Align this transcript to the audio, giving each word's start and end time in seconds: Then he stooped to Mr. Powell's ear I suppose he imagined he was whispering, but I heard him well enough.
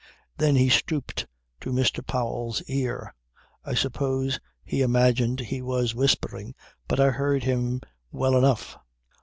Then 0.39 0.55
he 0.55 0.67
stooped 0.67 1.27
to 1.59 1.69
Mr. 1.71 2.03
Powell's 2.03 2.63
ear 2.63 3.13
I 3.63 3.75
suppose 3.75 4.39
he 4.65 4.81
imagined 4.81 5.41
he 5.41 5.61
was 5.61 5.93
whispering, 5.93 6.55
but 6.87 6.99
I 6.99 7.11
heard 7.11 7.43
him 7.43 7.81
well 8.11 8.35
enough. 8.35 8.79